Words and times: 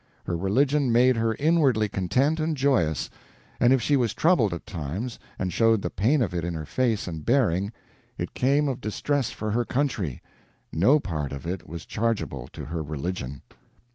Her 0.25 0.35
religion 0.35 0.91
made 0.91 1.15
her 1.17 1.35
inwardly 1.35 1.87
content 1.87 2.39
and 2.39 2.57
joyous; 2.57 3.07
and 3.59 3.71
if 3.71 3.83
she 3.83 3.95
was 3.95 4.15
troubled 4.15 4.51
at 4.51 4.65
times, 4.65 5.19
and 5.37 5.53
showed 5.53 5.83
the 5.83 5.91
pain 5.91 6.23
of 6.23 6.33
it 6.33 6.43
in 6.43 6.55
her 6.55 6.65
face 6.65 7.07
and 7.07 7.23
bearing, 7.23 7.71
it 8.17 8.33
came 8.33 8.67
of 8.67 8.81
distress 8.81 9.29
for 9.29 9.51
her 9.51 9.63
country; 9.63 10.19
no 10.73 10.99
part 10.99 11.31
of 11.31 11.45
it 11.45 11.69
was 11.69 11.85
chargeable 11.85 12.47
to 12.51 12.65
her 12.65 12.81
religion. 12.81 13.43